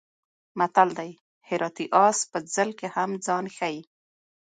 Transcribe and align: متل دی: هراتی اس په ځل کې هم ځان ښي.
متل 0.59 0.89
دی: 0.99 1.11
هراتی 1.49 1.85
اس 2.05 2.17
په 2.31 2.37
ځل 2.53 2.69
کې 2.79 2.87
هم 2.95 3.11
ځان 3.25 3.45
ښي. 3.55 3.75